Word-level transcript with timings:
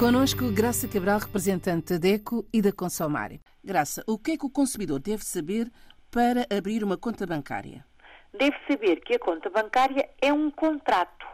Conosco, 0.00 0.50
Graça 0.50 0.88
Cabral, 0.88 1.18
representante 1.18 1.92
da 1.92 1.98
DECO 1.98 2.48
e 2.54 2.62
da 2.62 2.72
Consomar. 2.72 3.32
Graça, 3.62 4.02
o 4.08 4.18
que 4.18 4.30
é 4.30 4.36
que 4.38 4.46
o 4.46 4.50
consumidor 4.50 4.98
deve 4.98 5.22
saber 5.22 5.70
para 6.10 6.46
abrir 6.50 6.82
uma 6.82 6.96
conta 6.96 7.26
bancária? 7.26 7.84
Deve 8.32 8.56
saber 8.66 9.02
que 9.02 9.16
a 9.16 9.18
conta 9.18 9.50
bancária 9.50 10.08
é 10.22 10.32
um 10.32 10.50
contrato. 10.50 11.26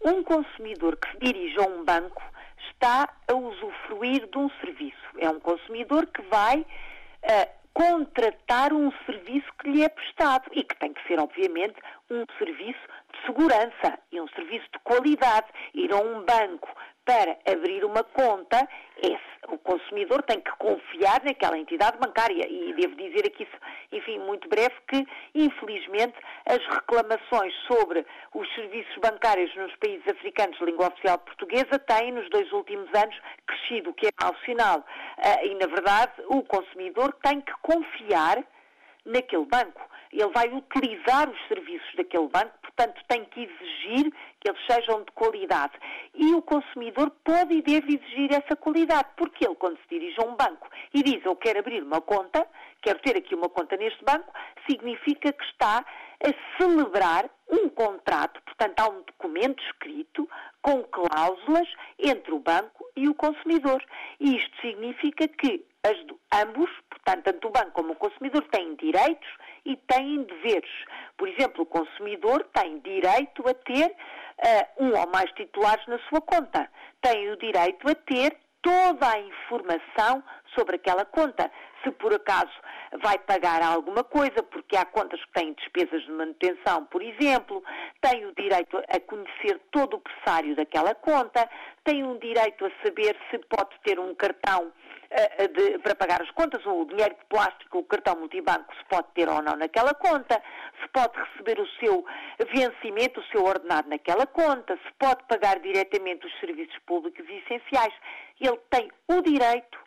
Um 0.00 0.22
consumidor 0.22 0.96
que 0.98 1.10
se 1.10 1.18
dirige 1.18 1.58
a 1.58 1.64
um 1.64 1.84
banco 1.84 2.22
está 2.70 3.12
a 3.26 3.34
usufruir 3.34 4.28
de 4.30 4.38
um 4.38 4.48
serviço. 4.60 5.08
É 5.18 5.28
um 5.28 5.40
consumidor 5.40 6.06
que 6.06 6.22
vai 6.30 6.60
uh, 6.60 7.58
contratar 7.74 8.72
um 8.72 8.92
serviço 9.04 9.48
que 9.60 9.68
lhe 9.68 9.82
é 9.82 9.88
prestado 9.88 10.48
e 10.52 10.62
que 10.62 10.78
tem 10.78 10.92
que 10.92 11.04
ser, 11.08 11.18
obviamente, 11.18 11.74
um 12.08 12.24
serviço 12.38 12.78
de 13.12 13.26
segurança 13.26 13.98
e 14.12 14.20
um 14.20 14.28
serviço 14.28 14.66
de 14.72 14.78
qualidade. 14.84 15.48
Ir 15.74 15.92
a 15.92 15.96
um 15.96 16.24
banco 16.24 16.68
para 17.08 17.38
abrir 17.50 17.86
uma 17.86 18.04
conta, 18.04 18.68
esse, 18.98 19.18
o 19.48 19.56
consumidor 19.56 20.22
tem 20.24 20.38
que 20.42 20.50
confiar 20.58 21.24
naquela 21.24 21.56
entidade 21.56 21.96
bancária. 21.96 22.46
E 22.46 22.74
devo 22.74 22.94
dizer 22.96 23.26
aqui, 23.26 23.48
enfim, 23.90 24.18
muito 24.18 24.46
breve, 24.46 24.74
que, 24.86 25.06
infelizmente, 25.34 26.14
as 26.44 26.58
reclamações 26.66 27.54
sobre 27.66 28.04
os 28.34 28.54
serviços 28.54 28.94
bancários 28.98 29.56
nos 29.56 29.74
países 29.76 30.06
africanos 30.06 30.58
de 30.58 30.66
língua 30.66 30.88
oficial 30.88 31.16
portuguesa 31.20 31.78
têm, 31.78 32.12
nos 32.12 32.28
dois 32.28 32.52
últimos 32.52 32.90
anos, 32.94 33.18
crescido, 33.46 33.88
o 33.88 33.94
que 33.94 34.08
é 34.08 34.10
mau 34.22 34.36
sinal. 34.44 34.84
Ah, 35.16 35.42
e, 35.46 35.54
na 35.54 35.66
verdade, 35.66 36.12
o 36.26 36.42
consumidor 36.42 37.14
tem 37.22 37.40
que 37.40 37.54
confiar 37.62 38.44
naquele 39.06 39.46
banco. 39.46 39.80
Ele 40.12 40.28
vai 40.34 40.48
utilizar 40.48 41.30
os 41.30 41.48
serviços 41.48 41.94
daquele 41.96 42.28
banco, 42.28 42.52
portanto, 42.78 43.02
tem 43.08 43.24
que 43.24 43.40
exigir 43.40 44.12
que 44.40 44.48
eles 44.48 44.60
sejam 44.70 45.02
de 45.02 45.10
qualidade. 45.12 45.72
E 46.14 46.32
o 46.34 46.42
consumidor 46.42 47.10
pode 47.24 47.54
e 47.54 47.62
deve 47.62 47.96
exigir 47.96 48.32
essa 48.32 48.54
qualidade, 48.54 49.08
porque 49.16 49.44
ele, 49.44 49.56
quando 49.56 49.76
se 49.78 49.88
dirige 49.90 50.16
a 50.20 50.24
um 50.24 50.36
banco 50.36 50.68
e 50.94 51.02
diz 51.02 51.24
eu 51.24 51.34
quero 51.34 51.58
abrir 51.58 51.82
uma 51.82 52.00
conta, 52.00 52.46
quero 52.80 53.00
ter 53.00 53.16
aqui 53.16 53.34
uma 53.34 53.48
conta 53.48 53.76
neste 53.76 54.02
banco, 54.04 54.32
significa 54.70 55.32
que 55.32 55.44
está 55.44 55.84
a 56.24 56.56
celebrar 56.56 57.28
um 57.50 57.68
contrato, 57.68 58.40
portanto, 58.42 58.80
há 58.80 58.88
um 58.88 59.02
documento 59.02 59.62
escrito 59.64 60.28
com 60.62 60.84
cláusulas 60.84 61.68
entre 61.98 62.32
o 62.32 62.38
banco 62.38 62.86
e 62.94 63.08
o 63.08 63.14
consumidor. 63.14 63.82
E 64.20 64.36
isto 64.36 64.60
significa 64.60 65.26
que 65.26 65.64
as, 65.88 66.42
ambos, 66.42 66.70
portanto, 66.90 67.24
tanto 67.24 67.48
o 67.48 67.50
banco 67.50 67.72
como 67.72 67.92
o 67.92 67.96
consumidor, 67.96 68.42
têm 68.50 68.74
direitos 68.76 69.28
e 69.64 69.76
têm 69.76 70.22
deveres. 70.22 70.70
Por 71.16 71.28
exemplo, 71.28 71.62
o 71.62 71.66
consumidor 71.66 72.44
tem 72.52 72.78
direito 72.80 73.48
a 73.48 73.54
ter 73.54 73.90
uh, 73.90 74.84
um 74.84 74.98
ou 74.98 75.08
mais 75.08 75.30
titulares 75.32 75.86
na 75.86 75.98
sua 76.08 76.20
conta. 76.20 76.70
Tem 77.00 77.30
o 77.30 77.36
direito 77.36 77.88
a 77.88 77.94
ter 77.94 78.36
toda 78.62 79.10
a 79.10 79.20
informação 79.20 80.22
sobre 80.54 80.76
aquela 80.76 81.04
conta. 81.04 81.50
Se 81.82 81.90
por 81.92 82.12
acaso 82.12 82.52
vai 83.02 83.18
pagar 83.18 83.62
alguma 83.62 84.02
coisa, 84.02 84.42
porque 84.42 84.76
há 84.76 84.84
contas 84.84 85.24
que 85.24 85.32
têm 85.32 85.52
despesas 85.54 86.02
de 86.02 86.10
manutenção, 86.10 86.84
por 86.86 87.02
exemplo, 87.02 87.62
tem 88.00 88.26
o 88.26 88.34
direito 88.34 88.76
a 88.76 89.00
conhecer 89.00 89.60
todo 89.70 89.94
o 89.96 90.00
pressário 90.00 90.56
daquela 90.56 90.94
conta, 90.94 91.48
tem 91.84 92.02
um 92.02 92.18
direito 92.18 92.66
a 92.66 92.70
saber 92.82 93.16
se 93.30 93.38
pode 93.38 93.78
ter 93.84 93.98
um 93.98 94.14
cartão 94.14 94.72
uh, 95.10 95.48
de, 95.48 95.78
para 95.78 95.94
pagar 95.94 96.22
as 96.22 96.30
contas, 96.32 96.64
o 96.66 96.84
dinheiro 96.84 97.14
de 97.14 97.24
plástico, 97.26 97.78
o 97.78 97.84
cartão 97.84 98.16
multibanco, 98.16 98.74
se 98.74 98.84
pode 98.84 99.08
ter 99.14 99.28
ou 99.28 99.42
não 99.42 99.56
naquela 99.56 99.94
conta, 99.94 100.42
se 100.80 100.88
pode 100.88 101.18
receber 101.18 101.60
o 101.60 101.68
seu 101.78 102.04
vencimento, 102.52 103.20
o 103.20 103.24
seu 103.24 103.44
ordenado 103.44 103.88
naquela 103.88 104.26
conta, 104.26 104.76
se 104.76 104.92
pode 104.98 105.24
pagar 105.24 105.58
diretamente 105.60 106.26
os 106.26 106.40
serviços 106.40 106.78
públicos 106.86 107.24
essenciais. 107.28 107.94
Ele 108.40 108.58
tem 108.70 108.90
o 109.08 109.20
direito 109.22 109.78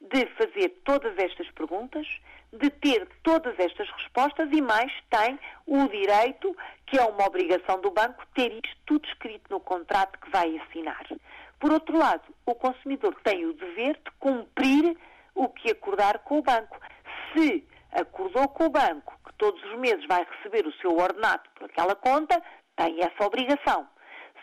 de 0.00 0.26
fazer 0.36 0.68
todas 0.84 1.16
estas 1.18 1.50
perguntas, 1.52 2.06
de 2.52 2.70
ter 2.70 3.08
todas 3.22 3.58
estas 3.58 3.88
respostas 3.90 4.48
e 4.52 4.60
mais 4.60 4.92
tem 5.10 5.38
o 5.66 5.88
direito, 5.88 6.54
que 6.86 6.98
é 6.98 7.04
uma 7.04 7.26
obrigação 7.26 7.80
do 7.80 7.90
banco, 7.90 8.24
ter 8.34 8.52
isto 8.52 8.76
tudo 8.86 9.08
escrito 9.08 9.50
no 9.50 9.60
contrato 9.60 10.18
que 10.20 10.30
vai 10.30 10.56
assinar. 10.58 11.04
Por 11.64 11.72
outro 11.72 11.96
lado, 11.96 12.22
o 12.44 12.54
consumidor 12.54 13.16
tem 13.24 13.46
o 13.46 13.54
dever 13.54 13.94
de 13.94 14.10
cumprir 14.18 14.98
o 15.34 15.48
que 15.48 15.70
acordar 15.70 16.18
com 16.18 16.40
o 16.40 16.42
banco. 16.42 16.78
Se 17.32 17.66
acordou 17.90 18.46
com 18.48 18.66
o 18.66 18.70
banco 18.70 19.18
que 19.24 19.32
todos 19.38 19.64
os 19.64 19.78
meses 19.78 20.04
vai 20.06 20.26
receber 20.30 20.66
o 20.66 20.74
seu 20.74 20.94
ordenado 20.94 21.48
por 21.54 21.64
aquela 21.64 21.94
conta, 21.94 22.38
tem 22.76 22.98
essa 23.00 23.24
obrigação. 23.24 23.88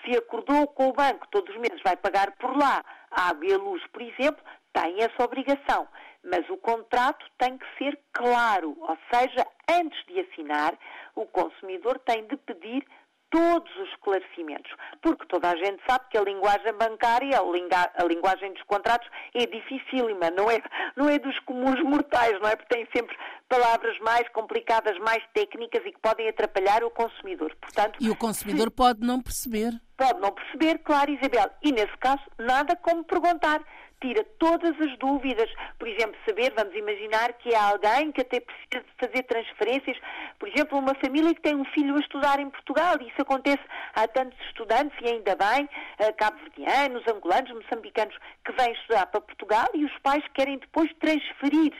Se 0.04 0.18
acordou 0.18 0.66
com 0.70 0.88
o 0.88 0.94
banco 0.94 1.28
todos 1.30 1.54
os 1.54 1.62
meses 1.62 1.80
vai 1.86 1.96
pagar 1.96 2.32
por 2.38 2.58
lá 2.58 2.84
a 3.12 3.30
água 3.30 3.46
e 3.46 3.54
a 3.54 3.58
luz, 3.58 3.86
por 3.94 4.02
exemplo, 4.02 4.44
tem 4.74 4.98
essa 5.04 5.24
obrigação, 5.24 5.88
mas 6.24 6.50
o 6.50 6.58
contrato 6.58 7.24
tem 7.38 7.56
que 7.56 7.68
ser 7.78 8.00
claro, 8.14 8.76
ou 8.80 8.98
seja, 9.14 9.46
antes 9.70 10.04
de 10.08 10.22
assinar, 10.22 10.74
o 11.14 11.28
consumidor 11.28 12.00
tem 12.00 12.26
de 12.26 12.38
pedir 12.38 12.84
todos 13.32 13.74
os 13.78 13.90
esclarecimentos, 13.90 14.72
porque 15.02 15.26
toda 15.26 15.50
a 15.50 15.56
gente 15.56 15.82
sabe 15.90 16.06
que 16.10 16.18
a 16.18 16.22
linguagem 16.22 16.74
bancária, 16.74 17.40
a, 17.40 18.04
linguagem 18.04 18.54
dos 18.54 18.64
contratos 18.64 19.10
é 19.34 19.46
dificílima, 19.46 20.30
não 20.30 20.52
é, 20.52 20.62
não 20.96 21.10
é 21.10 21.18
dos 21.18 21.40
comuns 21.40 21.82
mortais, 21.82 22.40
não 22.42 22.50
é? 22.50 22.56
Porque 22.56 22.76
tem 22.76 22.88
sempre 22.94 23.18
palavras 23.52 24.00
mais 24.00 24.28
complicadas, 24.30 24.98
mais 25.00 25.22
técnicas 25.34 25.82
e 25.86 25.92
que 25.92 26.00
podem 26.00 26.30
atrapalhar 26.30 26.86
o 26.86 26.90
consumidor. 26.90 27.54
Portanto, 27.60 27.98
e 28.00 28.10
o 28.10 28.16
consumidor 28.16 28.70
se... 28.70 28.76
pode 28.76 29.02
não 29.02 29.22
perceber. 29.22 29.74
Pode 29.98 30.20
não 30.22 30.32
perceber, 30.32 30.80
claro, 30.80 31.12
Isabel. 31.12 31.52
E 31.62 31.74
nesse 31.74 31.98
caso, 31.98 32.24
nada 32.40 32.78
como 32.78 33.04
perguntar 33.04 33.62
tira 34.02 34.24
todas 34.40 34.74
as 34.82 34.98
dúvidas. 34.98 35.48
Por 35.78 35.88
exemplo, 35.88 36.16
saber, 36.26 36.52
vamos 36.56 36.74
imaginar 36.74 37.34
que 37.34 37.54
há 37.54 37.70
alguém 37.70 38.12
que 38.12 38.22
até 38.22 38.40
precisa 38.40 38.84
de 38.84 39.08
fazer 39.08 39.24
transferências, 39.24 39.98
por 40.40 40.50
exemplo, 40.50 40.80
uma 40.80 40.96
família 40.96 41.36
que 41.36 41.42
tem 41.42 41.56
um 41.56 41.66
filho 41.66 41.96
a 41.96 42.00
estudar 42.00 42.40
em 42.40 42.50
Portugal, 42.50 42.96
e 43.00 43.10
isso 43.10 43.22
acontece 43.22 43.62
a 43.94 44.08
tantos 44.08 44.40
estudantes, 44.48 44.98
e 45.04 45.08
ainda 45.08 45.36
bem, 45.36 45.70
cabo-verdianos, 46.18 47.04
angolanos, 47.08 47.52
moçambicanos, 47.52 48.18
que 48.44 48.52
vêm 48.54 48.72
estudar 48.72 49.06
para 49.06 49.22
Portugal 49.22 49.68
e 49.76 49.86
os 49.86 49.96
pais 50.00 50.24
querem 50.34 50.58
depois 50.58 50.90
transferir 51.00 51.72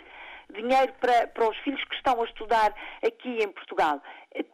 dinheiro 0.52 0.94
para, 1.00 1.28
para 1.28 1.50
os 1.50 1.58
filhos 1.60 1.84
que 1.86 1.96
estão 1.96 2.22
a 2.22 2.26
estudar 2.26 2.74
aqui 3.06 3.44
em 3.44 3.52
Portugal. 3.52 4.02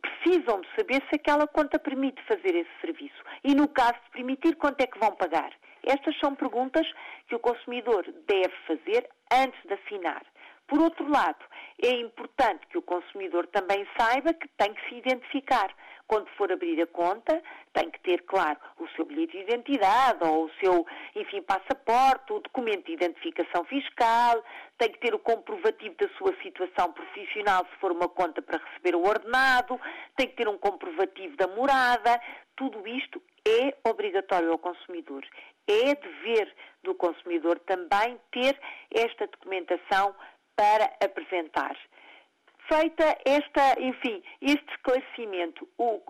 Precisam 0.01 0.61
de 0.61 0.67
saber 0.75 1.03
se 1.09 1.15
aquela 1.15 1.47
conta 1.47 1.79
permite 1.79 2.21
fazer 2.23 2.55
esse 2.55 2.71
serviço. 2.81 3.23
E 3.43 3.53
no 3.53 3.67
caso 3.67 3.95
de 4.05 4.11
permitir, 4.11 4.55
quanto 4.55 4.81
é 4.81 4.87
que 4.87 4.99
vão 4.99 5.11
pagar? 5.15 5.51
Estas 5.83 6.17
são 6.19 6.35
perguntas 6.35 6.85
que 7.27 7.35
o 7.35 7.39
consumidor 7.39 8.03
deve 8.27 8.53
fazer 8.67 9.07
antes 9.31 9.61
de 9.63 9.73
assinar. 9.73 10.23
Por 10.67 10.81
outro 10.81 11.09
lado, 11.09 11.45
é 11.81 11.91
importante 11.91 12.67
que 12.67 12.77
o 12.77 12.81
consumidor 12.81 13.47
também 13.47 13.87
saiba 13.97 14.33
que 14.33 14.47
tem 14.57 14.73
que 14.73 14.89
se 14.89 14.95
identificar. 14.95 15.73
Quando 16.07 16.27
for 16.31 16.51
abrir 16.51 16.81
a 16.81 16.87
conta, 16.87 17.41
tem 17.73 17.89
que 17.89 17.99
ter, 18.01 18.23
claro, 18.23 18.57
o 18.79 18.87
seu 18.89 19.05
bilhete 19.05 19.33
de 19.33 19.43
identidade 19.43 20.23
ou 20.23 20.45
o 20.45 20.51
seu, 20.59 20.85
enfim, 21.15 21.41
passaporte, 21.41 22.33
o 22.33 22.39
documento 22.39 22.85
de 22.85 22.93
identificação 22.93 23.63
fiscal, 23.65 24.43
tem 24.77 24.89
que 24.89 24.99
ter 24.99 25.13
o 25.13 25.19
comprovativo 25.19 25.95
da 25.97 26.09
sua 26.17 26.33
situação 26.41 26.91
profissional 26.91 27.65
se 27.65 27.79
for 27.79 27.91
uma 27.91 28.09
conta 28.09 28.41
para 28.41 28.59
receber 28.59 28.95
o 28.95 29.05
ordenado, 29.05 29.79
tem 30.15 30.27
que 30.27 30.35
ter 30.35 30.47
um 30.47 30.57
comprovativo 30.57 31.35
da 31.37 31.47
morada. 31.47 32.21
Tudo 32.55 32.87
isto 32.87 33.21
é 33.45 33.89
obrigatório 33.89 34.51
ao 34.51 34.57
consumidor. 34.57 35.25
É 35.67 35.93
dever 35.93 36.53
do 36.83 36.95
consumidor 36.95 37.59
também 37.59 38.17
ter 38.31 38.57
esta 38.93 39.27
documentação 39.27 40.15
para 40.57 40.91
apresentar. 41.01 41.77
Feita 42.67 43.17
esta, 43.23 43.79
enfim, 43.79 44.21
este 44.41 44.69
esclarecimento, 44.71 45.65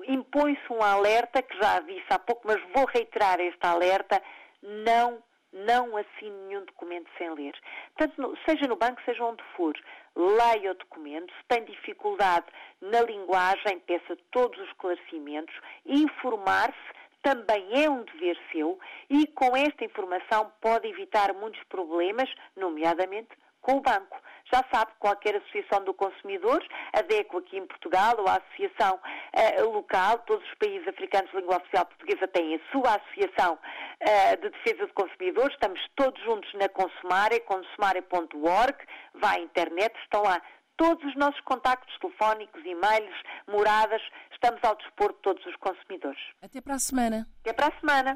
impõe-se 0.07 0.73
um 0.73 0.81
alerta, 0.81 1.43
que 1.43 1.55
já 1.61 1.79
disse 1.81 2.07
há 2.09 2.17
pouco, 2.17 2.47
mas 2.47 2.59
vou 2.73 2.85
reiterar 2.85 3.39
este 3.39 3.63
alerta, 3.63 4.19
não, 4.63 5.21
não 5.53 5.95
assine 5.95 6.35
nenhum 6.47 6.65
documento 6.65 7.07
sem 7.15 7.29
ler. 7.35 7.53
Tanto 7.95 8.19
no, 8.19 8.35
seja 8.49 8.67
no 8.67 8.75
banco, 8.75 8.99
seja 9.05 9.23
onde 9.23 9.43
for, 9.55 9.77
leia 10.15 10.71
o 10.71 10.75
documento, 10.75 11.31
se 11.31 11.43
tem 11.47 11.63
dificuldade 11.63 12.47
na 12.81 13.01
linguagem, 13.01 13.79
peça 13.81 14.17
todos 14.31 14.59
os 14.59 14.67
esclarecimentos, 14.69 15.53
informar-se 15.85 16.97
também 17.21 17.83
é 17.83 17.89
um 17.89 18.03
dever 18.03 18.37
seu 18.51 18.79
e 19.09 19.27
com 19.27 19.55
esta 19.55 19.85
informação 19.85 20.51
pode 20.61 20.87
evitar 20.87 21.33
muitos 21.33 21.61
problemas, 21.65 22.29
nomeadamente 22.55 23.29
com 23.67 23.77
o 23.77 23.81
banco. 23.81 24.17
Já 24.51 24.63
sabe, 24.71 24.93
qualquer 24.97 25.35
associação 25.35 25.83
do 25.83 25.93
consumidor, 25.93 26.63
a 26.93 27.01
DECO 27.01 27.39
aqui 27.39 27.57
em 27.57 27.67
Portugal, 27.67 28.15
ou 28.17 28.25
a 28.29 28.37
associação 28.37 28.95
uh, 28.95 29.69
local, 29.69 30.19
todos 30.19 30.47
os 30.47 30.55
países 30.55 30.87
africanos 30.87 31.29
de 31.31 31.37
língua 31.37 31.57
oficial 31.57 31.85
portuguesa 31.85 32.27
têm 32.29 32.55
a 32.55 32.59
sua 32.71 32.95
associação 32.95 33.55
uh, 33.55 34.41
de 34.41 34.49
defesa 34.49 34.87
do 34.87 34.93
consumidor. 34.93 35.51
Estamos 35.51 35.81
todos 35.97 36.23
juntos 36.23 36.49
na 36.53 36.69
Consumare, 36.69 37.41
consumare.org, 37.41 38.77
vá 39.15 39.31
à 39.31 39.39
internet, 39.39 39.93
estão 40.01 40.23
lá 40.23 40.41
todos 40.77 41.03
os 41.03 41.15
nossos 41.17 41.41
contactos 41.41 41.93
telefónicos, 41.99 42.63
e-mails, 42.63 43.15
moradas, 43.47 44.01
estamos 44.31 44.63
ao 44.63 44.77
dispor 44.77 45.11
de 45.11 45.19
todos 45.23 45.45
os 45.45 45.55
consumidores. 45.57 46.21
Até 46.41 46.61
para 46.61 46.75
a 46.75 46.79
semana. 46.79 47.27
Até 47.41 47.51
para 47.51 47.67
a 47.67 47.79
semana. 47.79 48.13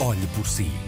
Olhe 0.00 0.26
por 0.34 0.46
si 0.46 0.87